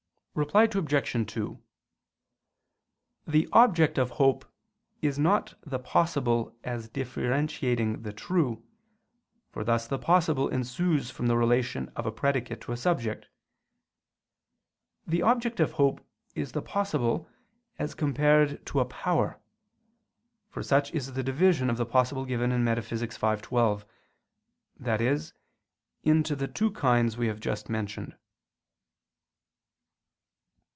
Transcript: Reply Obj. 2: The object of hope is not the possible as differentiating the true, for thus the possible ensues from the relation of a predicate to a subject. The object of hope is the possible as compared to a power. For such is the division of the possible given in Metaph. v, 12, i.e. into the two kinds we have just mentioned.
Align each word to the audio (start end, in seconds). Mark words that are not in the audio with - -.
Reply 0.33 0.63
Obj. 0.63 1.31
2: 1.33 1.61
The 3.27 3.49
object 3.51 3.97
of 3.97 4.11
hope 4.11 4.45
is 5.01 5.19
not 5.19 5.55
the 5.65 5.77
possible 5.77 6.55
as 6.63 6.87
differentiating 6.87 8.03
the 8.03 8.13
true, 8.13 8.65
for 9.49 9.65
thus 9.65 9.87
the 9.87 9.99
possible 9.99 10.47
ensues 10.47 11.11
from 11.11 11.27
the 11.27 11.35
relation 11.35 11.89
of 11.97 12.05
a 12.05 12.13
predicate 12.13 12.61
to 12.61 12.71
a 12.71 12.77
subject. 12.77 13.27
The 15.05 15.21
object 15.21 15.59
of 15.59 15.73
hope 15.73 15.99
is 16.33 16.53
the 16.53 16.61
possible 16.61 17.27
as 17.77 17.93
compared 17.93 18.65
to 18.67 18.79
a 18.79 18.85
power. 18.85 19.37
For 20.47 20.63
such 20.63 20.93
is 20.93 21.11
the 21.11 21.23
division 21.23 21.69
of 21.69 21.75
the 21.75 21.85
possible 21.85 22.23
given 22.23 22.53
in 22.53 22.63
Metaph. 22.63 22.87
v, 23.37 23.41
12, 23.41 23.85
i.e. 24.85 25.19
into 26.03 26.35
the 26.37 26.47
two 26.47 26.71
kinds 26.71 27.17
we 27.17 27.27
have 27.27 27.41
just 27.41 27.67
mentioned. 27.69 28.15